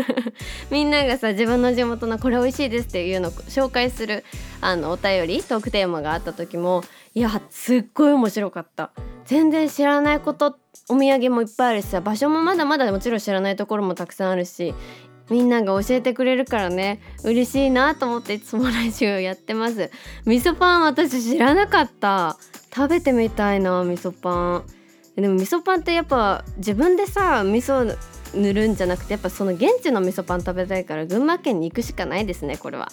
[0.71, 4.25] みんながさ自分の地元のこれ美味しいですっていうのを紹介する
[4.61, 6.83] あのお便りトークテーマがあった時も
[7.15, 8.91] いやすっごい面白かった。
[9.27, 10.57] 全然知らないこと
[10.89, 14.75] お土産もいっぱいあるしさ場所もまだまだもちろん知らないところもたくさんあるし
[15.31, 17.01] みんなが教えてくれるからね。
[17.25, 19.91] 嬉しいなと思っていつもラジオやってます。
[20.27, 22.37] 味噌パン私知らなかった。
[22.75, 24.65] 食べてみたいな味噌パン。
[25.17, 27.97] でも味噌パンってやっぱ自分でさ味噌
[28.35, 32.91] 塗るんじゃなくてやっぱその現地の味噌パン食べたいから群馬県に行くしかないですねこれは。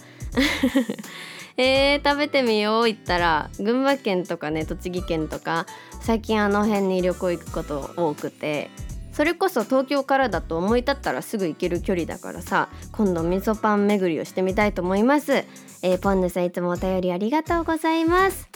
[1.59, 3.49] えー、食べてみよう行ったら。
[3.59, 5.65] 群馬県とかね栃木県とか。
[6.01, 8.69] 最近あの辺に旅行行くこと多くて。
[9.17, 15.43] それこそ東京からだと思い立ったらすぐ行ける距離だからさ今度味噌パン巡りをしてみたいと思います、
[15.81, 18.47] えー、ポンヌさんいつもお便りありがとうございます。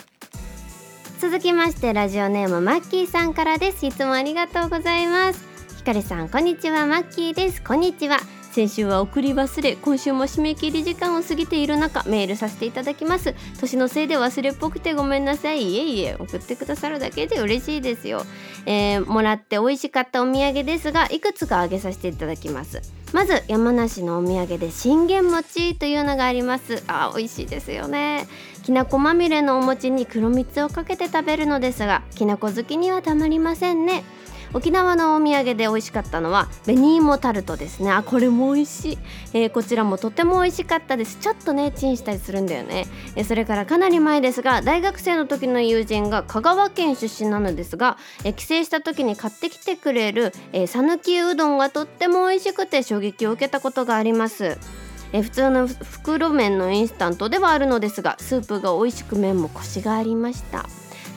[1.19, 3.87] 続きましてラジオネームマッキーさんからです。
[3.87, 5.43] いつもありがとうございます。
[5.77, 6.85] ひかりさんこんにちは。
[6.85, 7.63] マッキーです。
[7.63, 8.17] こんにちは。
[8.51, 13.33] 先週は送り忘れ今週も締め切り時間を過ぎている中メールさせていただきます。
[13.59, 15.71] 年のせいで忘れっぽくてごめんなさい。
[15.71, 18.25] いえいえ送ってくださるだけで嬉しいですよ、
[18.65, 22.81] えー、もらって美味しかったお土産ですがいくつかあげさせていただきます。
[23.13, 26.83] まず山梨のお土産で信玄餅というのがあります。
[26.87, 28.27] あ美味しいですよね。
[28.63, 34.03] きなこまみれのお餅に黒蜜をかけて食べるのですがきなこ好きにはたまりませんね。
[34.53, 37.91] 沖縄のお土産で美味しかったのは紅芋タルトですね。
[37.91, 38.97] あこれも美味しい、
[39.33, 41.17] えー、こちらもとても美味しかったです。
[41.19, 50.33] ちょっとねチンしたりするんだよね、えー、それからかなり前ですが大学生の時の友人が香川県出身なのですが、えー、帰省した時に買ってきてくれる
[50.67, 54.57] 讃岐、うどんがとっても美味しくて衝撃を受けたことがあります。
[55.13, 60.65] え普通の袋麺のインスタントではあるのですがスープが美味しく麺もコシがありました。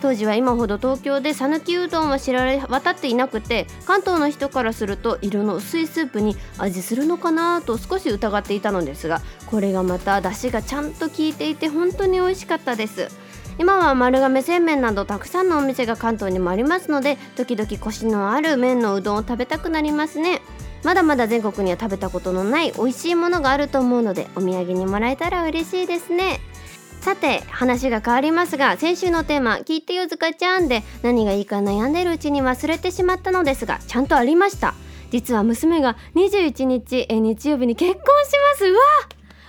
[0.04, 13.08] 当時は今ほど東京で讃岐うどんは知られ渡っていなくて関東の人からすると色の薄いスープに味するのかなと少し疑っていたのですがこれがまた出汁がちゃんと効いていて本当に美味しかったです。
[13.58, 20.42] 今は丸亀製麺などたくさんのお店が関東にもありますので時々コシのある麺のうどんを食べたくなりますね。
[20.82, 26.40] まだまだ全国には食べたことのない美味しいものがあると思うのでお土産にもらえたら嬉しいですね。
[27.04, 34.72] さて話が変わりますが先週のテーマ「聞いてよずかちゃん」で何がいいか悩んでるうちに忘れてしまったのですがちゃんとありました。
[35.10, 38.64] 実は娘が21日え日曜日に結婚します。
[38.64, 38.80] うわ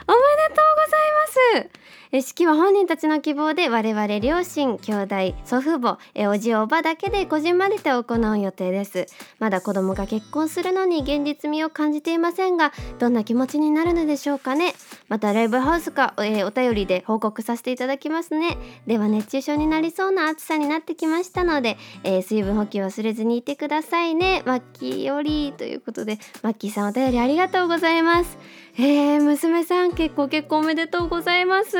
[0.06, 0.18] おめ
[0.50, 1.85] でとうございます。
[2.22, 5.98] 式は本人たちの希望で我々両親兄弟祖父母
[6.30, 9.08] おじおばだけでこじんまりと行う予定です。
[9.40, 14.74] まだ子供が結婚するのに現実味を感じていませんがどんな気持ちになるのでしょうかね。
[15.08, 18.58] またライブハウスか、えー、お便りで報告させていただきますね。
[18.88, 24.44] では熱中症になりそうな暑さになってきましたので、えー、水分補給忘れずにいてくださいね。
[24.46, 28.38] マッキーよりということでマッキーさんお便りありがとうございます。
[28.78, 31.78] えー、娘さん結構結構おめでとうございます。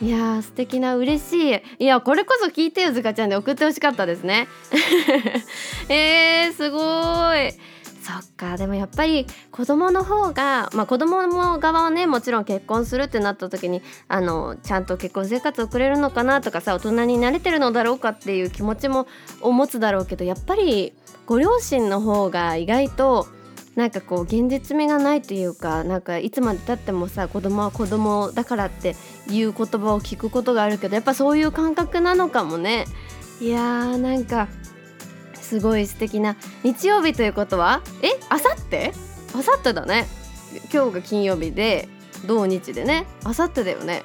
[0.00, 1.62] いや素敵な嬉しい。
[1.80, 4.46] いやこれこそ聞いてよずかちゃんで送ってほしかったですね。
[5.90, 6.78] えー、すご
[7.36, 7.52] い。
[8.08, 19.06] そっかでもやっぱり子供の方がまあ子供も側はねもちろん結婚するってなった時にあのちゃんと結婚生活を送れるのかなとかさ大人に慣れてるのだろうかっていう気持ちも
[19.42, 20.94] を持つだろうけどやっぱり
[21.26, 23.26] ご両親の方が意外と
[23.78, 28.96] なんかこう現実味がないというかなんかいつまでたってもさ子供は子供だからって
[29.30, 32.86] いう言葉を聞くことがあるけどやっぱそういう感覚なのかもね。
[33.40, 34.48] いやーなんか
[35.40, 37.82] すごい素敵な日曜日ということは？
[38.02, 38.18] え？
[38.28, 38.92] あさって
[39.32, 40.08] あさってだね。
[40.74, 41.88] 今日が金曜日で
[42.26, 43.06] 土日でね。
[43.22, 43.98] あさってだよね。
[43.98, 44.02] わ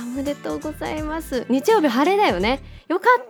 [0.00, 1.44] あおめでとうございます。
[1.50, 2.62] 日曜日晴れだよね。
[2.88, 3.24] よかっ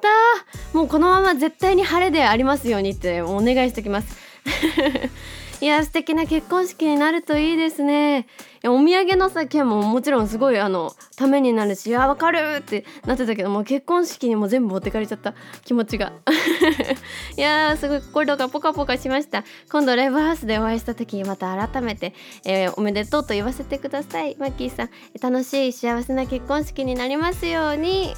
[0.72, 0.78] た。
[0.78, 4.16] もうこのまま絶対に晴れでありますようにってお願いしておきます。
[5.64, 8.18] いや素敵な結婚式になるといいですね。
[8.18, 8.24] い
[8.61, 15.33] やお土産のさ件ももちろんすごいあのためになるし「いやわかる!」ってなってたけどもう結婚式にも全部持ってかれちゃった
[15.64, 16.12] 気持ちが。
[17.38, 19.42] いやーすごい心がポカポカしました。
[19.72, 22.12] 今度ライブハウスでお会いした時また改めて、
[22.44, 24.37] えー、おめでとうと言わせてください。
[24.38, 28.12] マッキーさん楽しい幸せな結婚式になりますように。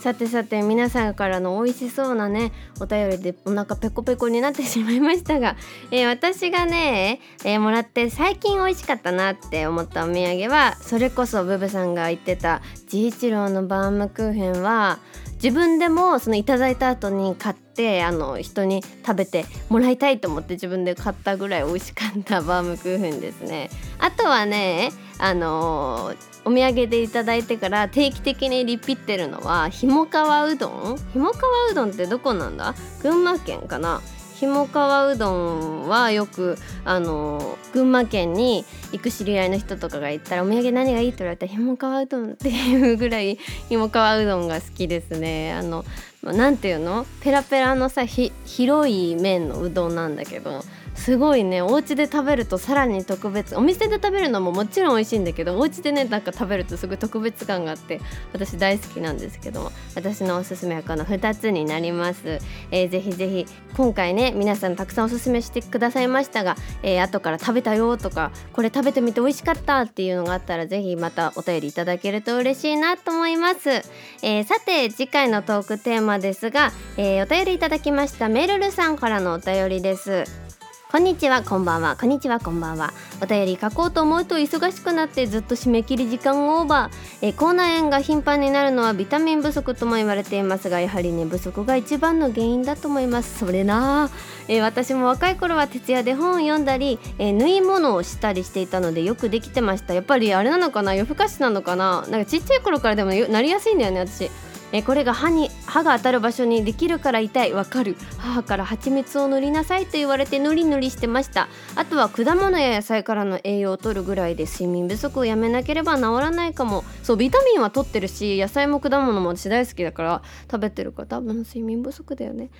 [0.00, 5.56] さてさて皆さんからの美味しそうなねお便りでお腹ペコペコになってしまいましたが、
[5.90, 14.98] えー、私がね、えー、もらって最近美味しかったなって思ったお土産はそれこそブブさんが言ってた治一郎のバームクーヘンは
[15.42, 23.70] 自分でもそのいただいた後に買ってあの人に食べてもらいたいと思って自分で買ったぐらい美味しかったバームクーヘンですね。
[23.98, 30.98] あとはねあのーお土産でいただいてから定期的にリピってるのはひもかわうどん？
[31.12, 32.74] ひもかわうどんってどこなんだ？
[33.02, 34.00] 群馬県かな？
[34.34, 43.36] ひもかわうどんはよくあの群馬県に行く知り合いの人とかが言ったら「お土産何がいい?」って言われたら「ひもかわうどん」っていうぐらい
[43.68, 45.52] ひもかわうどんが好きですね。
[45.54, 45.84] あの
[46.22, 47.04] なんていうの？
[47.20, 50.62] ペラペラのさ広い麺のうどんなんだけど
[50.98, 58.00] すごいねお家で食べるとさらに特別お店で食べるのももちろん美味しいんだけどお家でねなんか食べるとすごい特別感があって
[58.32, 62.40] 私大好きなんですけども私のおすすめはこの2つになります、
[62.72, 80.47] えー、ぜひぜひ今回ね皆さんたくさんおすすめしてくださいましたが、えー、後から食べたよとかこれ食べてみて美味しかったっていうのがあったらぜひまたお便りいただけると嬉しいなと思います、えー、さて次回のトークテーマですが、えお便りいただきましためるるさんからのお便りです。
[80.90, 81.96] こんにちはこんばんは。
[81.96, 82.94] こんにちはこんばんは。
[83.22, 87.28] お便り書こうと思うと忙しくなってずっと締め切り時間オーバー。
[87.28, 93.38] え口内炎が頻繁になるのはビタミン不足とも言われていますがやはり寝不足が一番の原因だと思います。
[93.38, 94.08] それな
[94.48, 99.92] え私も若い頃は徹夜で本を読んだり、え縫い物をしたりしていたのでよくできてました。
[99.92, 100.94] やっぱりあれなのかな？
[100.94, 102.06] 夜更かしなのかな？
[102.08, 104.30] なんかちっちゃい頃からでもなりやすいんだよね私。
[104.70, 107.52] えこれが歯に歯が当たる場所にできるから痛い。
[107.54, 107.96] わかる。
[108.18, 111.48] 母から蜂蜜を塗りなさいと言われて塗り塗りしてました。
[111.74, 116.84] あとは果物や野菜からの栄養を取るぐらいで睡眠不足をやめなければ治らないかも。
[117.02, 122.50] そうビタミンは取ってるし野菜も果物も私大好きだから食べてるから多分睡眠不足だよね。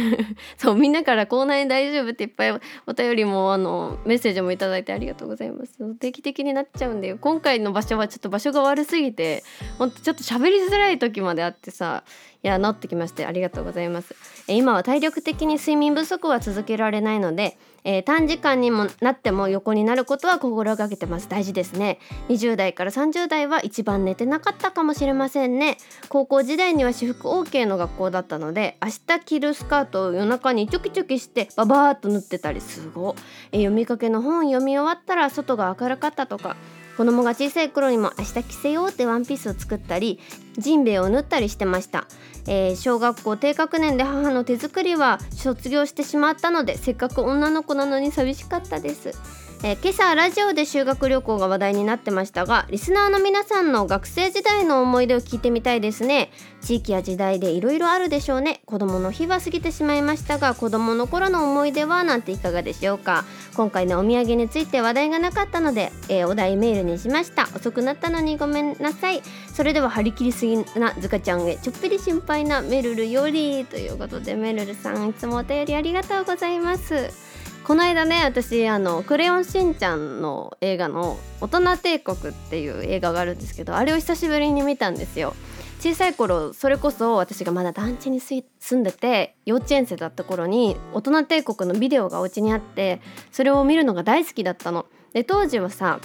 [0.58, 5.78] そうみんなから口内大丈夫っていっぱいお便りもあのメッセージもいただいてありがとうございます。
[5.98, 7.16] 定期的になっちゃうんだよ。
[7.18, 9.42] 今回の場所はちょっと場所が悪すぎて
[9.78, 12.04] ほんとちょっと喋りづらい時まであってってさ
[12.42, 14.14] いや治ってきましてありがとうございます、
[14.48, 21.28] え今は体力的に睡眠不足は続けられないので、えー、短時間にもなっても横になることは心がけてます。
[21.28, 21.98] 大事ですね。
[22.28, 25.76] 20代から30代は一番寝てなかったかもしれませんね。
[26.08, 33.14] 高校時代には私服 OK の学校だったので明日着るスカートを夜中にチョキチョキしてババーっと縫ってたりすご、
[33.52, 36.56] えー、読みかけの本読み終わったら外が明るかったとか
[36.96, 40.20] 子供が小さい頃にも明日着せようってワンピースを作ったり
[40.56, 42.06] ジンベエを縫ったりしてました、
[42.46, 49.43] えー、小学校低学年で母の手作りは卒業してしまったのでせっかく女の子なのに寂しかったです。
[49.66, 56.30] えー、今朝ラジオで修学旅行が話題になってましたがリスナーの皆さんの学生時代の思い出を聞いてみたいですね。
[56.60, 58.60] 地域や時代でいろいろあるでしょうね。
[58.66, 63.24] 子供の日は過ぎてしまいましたが子供の頃の思い出はなんていかがでしょうか。
[63.56, 67.48] 今回のお土産について話題がなかったので、えー、お題メールにしました。
[67.56, 69.22] 遅くなったのにごめんなさい。
[69.50, 77.23] それでは張り切りすぎなずかちゃんへちょっぴり心配なメルルよりということでメルルさんいつもお便りありがとうございます。
[77.64, 85.34] この間ね私あの「クレヨンしんちゃん」の映画の「大人帝国」っていう映画があるんですけどあれを久しぶりに見たんですよ。
[85.80, 93.00] 小さい頃それこそ私がまだ団地に住んでて幼稚園生だった頃に大人帝国のビデオがお家にあって
[93.32, 94.86] それを見るのが大好きだったの。
[95.14, 96.00] で当時はさ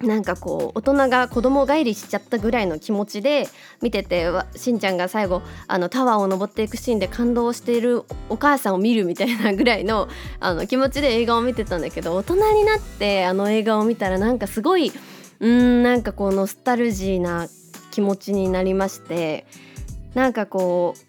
[0.00, 3.48] なんかこう大人が子供帰りしちゃったぐらいの気持ちで
[3.82, 10.08] 見ててしんちゃんが最後あのタワーを登っていくシーンで感動しているお母さんを見るみたいなぐらいの
[10.38, 14.92] あの気持ちで映画を見てたんだけど大人になってあの映画を見たらなんかすごい
[15.40, 17.48] うんなんかこうノスタルジーな
[17.90, 19.46] 気持ちになりまして
[20.14, 21.07] なんかこう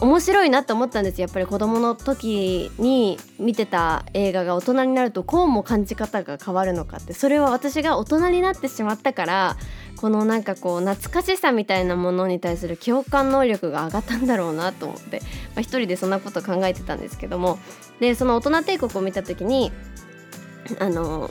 [0.00, 7.12] 面白いなって思ったんですやっぱり子供の時に見てた映画が大人になるとこうも感じ方が変わるのかって。
[7.14, 9.56] それは私が大人になってしまったから
[9.96, 17.58] このなんかこう懐かしさみたいなものに対する共感能力が上がったんだろうなと思って、まあ、一人でそんなこと考えてたんですけども。
[17.98, 19.72] でその大人帝国を見た時に
[20.78, 21.28] あの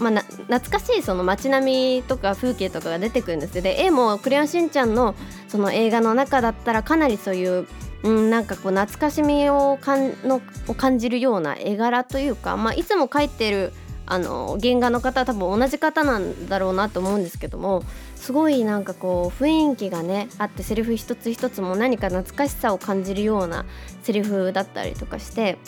[0.00, 3.62] まあ、懐かしいその街並みとか風景とかが出てくるんですよ。
[3.62, 5.14] で絵も「クレヨンしんちゃんの」
[5.48, 7.66] その映画の中だったらかなりそういう
[8.02, 13.72] うん、なんかこう懐かしみをかんのを感じるような絵柄というか、まあ、いつも描いてる
[14.06, 17.82] あの原画の方は多分同じ方なんだろうなと思うんですけども
[18.16, 23.66] すごいなんかこう雰囲気がねあってセリフ一つ一つも何か懐かしさを感じるような
[24.02, 25.58] セリフだったりとかして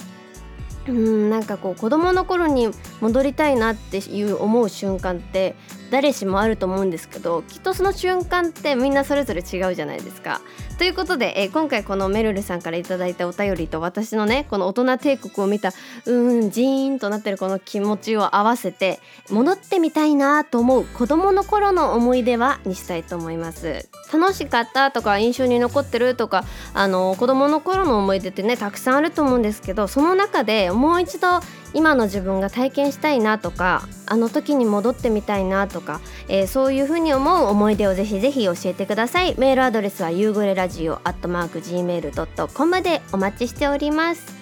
[0.88, 5.54] うんなんかこう子供の頃に戻りたいなっていう思う瞬間って
[5.90, 10.40] 誰しもあると思うんですけどきっとその瞬間ってみんなそれぞれ違うじゃないですか。
[10.78, 15.72] ということで、えー、今回このメルルさんから頂いたお便りと私のねこの大人帝国を見た
[16.06, 23.88] うんジーンとなってるこの気持ちを合わせて戻ってみたいなと思う子供の頃の思い出はにしたいと思います。
[24.10, 31.40] 楽しかったとか印象に残ってるとかあの子供の頃の思い出ってねたくさんあると思うんですけどその中でもう一度
[31.74, 39.34] 今の自分が体験したいなとかあの時に戻ってみたいなとか、えー、そういうふうに思う思い出をぜひぜひ教えてください。
[39.38, 44.39] メールアドレスは夕暮れラジオアットマーク Gmail.com でお待ちしております。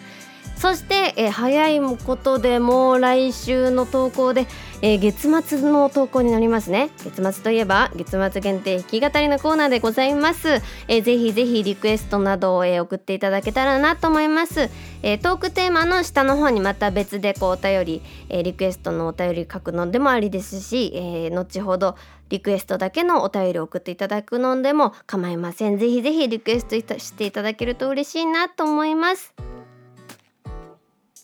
[0.59, 4.49] そして、えー、早いことでもう来週の投稿で、
[4.83, 6.91] えー、月末の投稿になりますね。
[6.99, 10.49] 月末といえば月末限定弾き語りのコーナーでございます、
[10.89, 14.69] えー、ぜひぜひリクエストなどを、えー、送っていただけたらなと思います、
[15.03, 21.97] えー、トークテーマの下の方にまた別でこうお便り、えー、リクエストのお便り書くのでもありですし、えー、後ほど
[22.31, 25.79] リクエストだけのお便りを送っていただくのでも構いません。
[25.79, 29.38] ぜひぜひリクエストしていただけると嬉しいなと思います。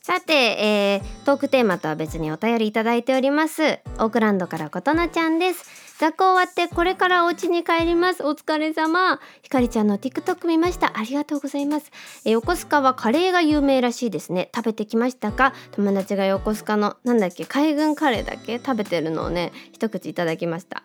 [0.07, 3.63] さて、えー、トークテーマとは別にお便りいただいております。
[3.63, 5.65] オークランドからことなちゃんです。
[6.01, 8.25] 学校終わってこれからお家に帰ります。
[8.25, 9.21] お疲れ様。
[9.43, 10.99] ひかりちゃんの TikTok 見ました。
[10.99, 11.93] ありがとうございます。
[12.25, 14.51] え横須賀はカレーが有名らしいですね。
[14.53, 15.55] 食べてきましたか？
[15.71, 17.47] 友達が横須賀のなんだっけ？
[17.47, 18.59] 海軍カレーだけ？
[18.59, 20.83] 食べてるのをね一口いただきました。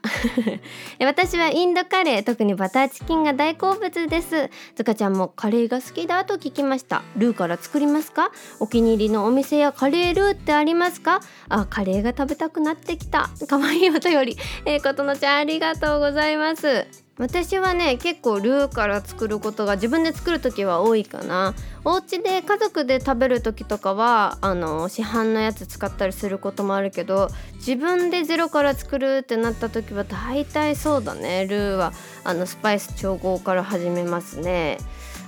[1.04, 4.52] 私はインドカレー特にバターチキンが大好物です。
[4.76, 7.02] つかちゃんもカレーが好きだと聞きました。
[7.18, 8.32] ルーから作りますか？
[8.60, 11.22] お気に入りのお店やカレールーってありますか？
[11.50, 13.32] あカレーが食べたくなってきた。
[13.48, 14.38] 可愛いお便り。
[14.66, 16.86] えー、とのちゃんありがとうございます。
[17.18, 21.54] 私はね結構ルーから作ることが自分で作る時は多いかな。
[21.86, 31.48] お家で家族で食べる時とかはあの市販のやつ使ったりすることもあるけど自分でゼロから作るってなった時は大体そうだね。
[31.48, 31.94] ルーは
[32.26, 34.80] あのスパイス調合から始めますね。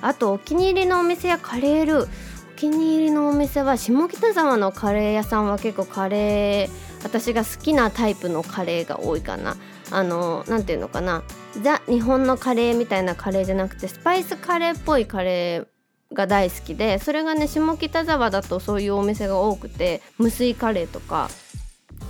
[0.02, 2.08] あとお気に入りのお店やカレールー。
[2.08, 9.58] お気に入りのお店は下北沢のカレー屋さんは結構カレー私が好きなタイプのカレーが多いかな。
[9.92, 11.24] あの何て言うのかな。
[11.62, 21.30] ザ日本のカレーみたいなカレーじゃなくてスパイスカレーっぽいカレーが大好きでそれがね下北沢だとそういうお店が多くて無水カレーとか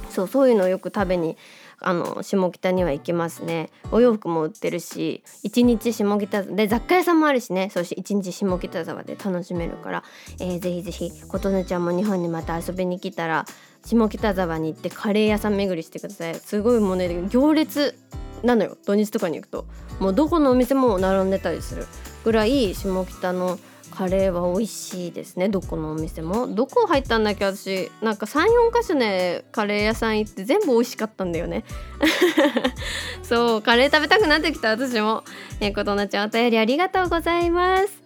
[0.10, 1.38] そうそういうのをよく食べに
[1.84, 3.72] あの下北には行きますね。
[3.92, 7.72] お洋服も売ってるし一日下北で雑貨屋さんもあるしね。
[7.72, 10.04] そして一日下北沢で楽しめるから、
[10.39, 13.46] えー、ぜひぜひ琴音ちゃんも日本にまた遊びに来たら
[13.86, 16.36] 下北沢に行ってカレー屋さん巡りしてください。
[16.36, 17.97] すごいもうね行列
[18.43, 18.77] なのよ。
[18.86, 19.65] 土日とかに行くと。
[19.99, 21.86] もうどこのお店も並んでたりする
[22.23, 23.59] ぐらい下北の
[23.91, 25.49] カレーは美味しいですね。
[25.49, 27.45] どこのお店もどこ入ったんだっけ。
[27.45, 31.63] 私なんか34か所ねカレー屋さん行って全部美味しかったんだよね。
[33.23, 35.23] そうカレー食べたくなってきた私も。
[35.59, 38.01] えことなちゃんお便りありがとうございます。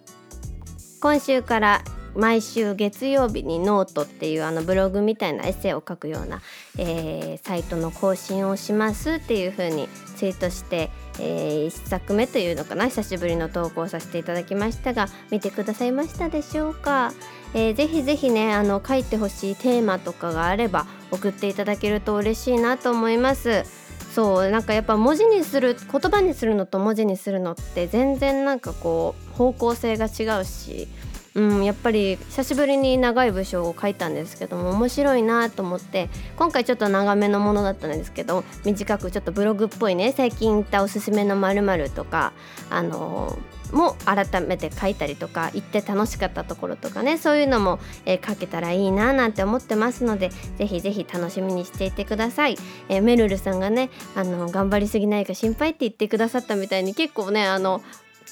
[1.00, 1.82] 今週から
[2.16, 6.42] 毎週月曜日にノートっていうあのブログみたいなエッセイを書くような、
[6.78, 10.90] えー、サイトの更新をしますっていう風にツイートして、
[11.20, 17.12] えー、1作目というのかな久しぶりの投稿させていただきましたが見てくださいましたでしょうか、
[17.54, 23.86] えー、ぜひぜひねあの書いてほしいテーマとかがあれば送っていただけると嬉しいなと思います。
[24.16, 30.88] そうなんかやっぱ文字にする言葉にするのと文字にするのって全然なんかこう方向性が違うし
[31.36, 42.32] うん、やっぱり久しぶりに長い文章を書いたんですけども面白いなと思って今回ちょっと長めのものだったんですけど短くちょっとブログっぽいね最近行ったおすすめのまるとか
[42.70, 52.56] あのー、も改めて書いたりとか行って楽しかったところとかねそういうのも、えー、書けたらいいななんて思ってますのでぜひぜひ楽しみにしていてください、
[52.88, 57.82] えー、めるるさんがねあの頑張りすぎないか心配って言ってくださったみたいに結構ねあの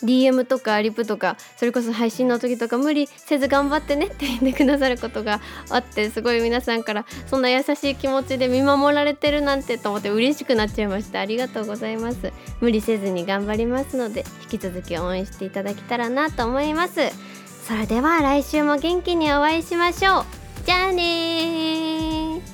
[0.03, 5.41] DM とかリプとかそれこそ配信の時とか無理せず頑張ってねって言ってくださることが
[5.71, 11.21] あってすごい皆さんからそんな優しい気持ちで見守られてるなんてと思って嬉しくなっちゃいました。
[11.21, 12.33] ありがとうございます。
[12.61, 17.01] 無理せずに頑張りますので引き続き応援していただけたらなと思います。
[17.67, 20.25] それでは来週も元気にお会いしましょう。
[20.67, 22.54] じゃあね